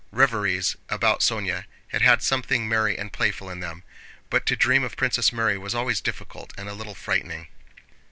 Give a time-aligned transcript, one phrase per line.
[0.11, 3.83] Reveries about Sónya had had something merry and playful in them,
[4.31, 7.49] but to dream of Princess Mary was always difficult and a little frightening.